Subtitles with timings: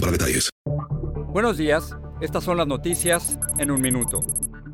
[0.00, 0.50] para detalles.
[1.32, 4.20] Buenos días, estas son las noticias en un minuto.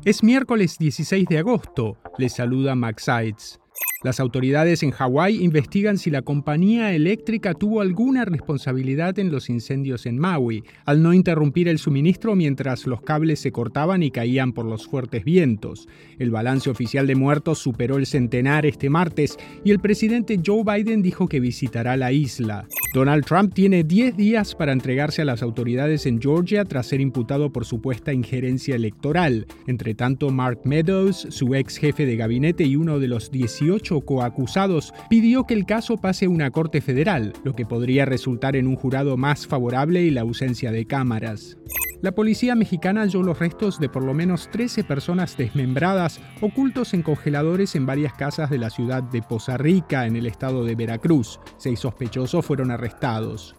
[0.05, 3.59] Es miércoles 16 de agosto, les saluda Max Sides.
[4.05, 10.05] Las autoridades en Hawái investigan si la compañía eléctrica tuvo alguna responsabilidad en los incendios
[10.05, 14.65] en Maui, al no interrumpir el suministro mientras los cables se cortaban y caían por
[14.65, 15.87] los fuertes vientos.
[16.19, 21.01] El balance oficial de muertos superó el centenar este martes y el presidente Joe Biden
[21.01, 22.67] dijo que visitará la isla.
[22.93, 27.51] Donald Trump tiene 10 días para entregarse a las autoridades en Georgia tras ser imputado
[27.51, 29.47] por supuesta injerencia electoral.
[29.67, 34.93] Entre tanto, Mark Meadows, su ex jefe de gabinete y uno de los 18 coacusados,
[35.09, 38.75] pidió que el caso pase a una corte federal, lo que podría resultar en un
[38.75, 41.57] jurado más favorable y la ausencia de cámaras.
[42.05, 47.01] La policía mexicana halló los restos de por lo menos 13 personas desmembradas ocultos en
[47.01, 51.39] congeladores en varias casas de la ciudad de Poza Rica, en el estado de Veracruz.
[51.57, 53.55] Seis sospechosos fueron arrestados.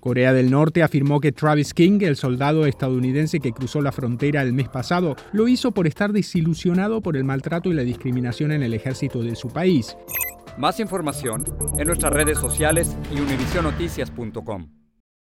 [0.00, 4.54] Corea del Norte afirmó que Travis King, el soldado estadounidense que cruzó la frontera el
[4.54, 8.72] mes pasado, lo hizo por estar desilusionado por el maltrato y la discriminación en el
[8.72, 9.98] ejército de su país.
[10.56, 11.44] Más información
[11.76, 14.81] en nuestras redes sociales y univisionoticias.com.